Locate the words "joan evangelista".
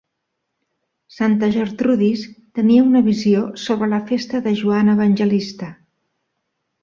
4.63-5.69